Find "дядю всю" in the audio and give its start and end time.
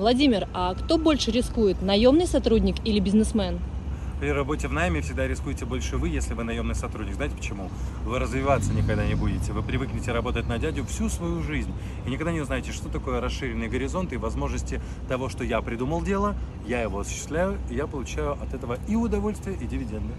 10.56-11.10